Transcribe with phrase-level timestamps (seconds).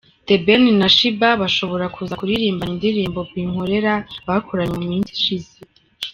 [0.27, 3.93] The Ben na Sheebah bashobora kuza kuririmbana indirimbo Binkolera
[4.27, 5.55] bakoranye mu minsi ishize.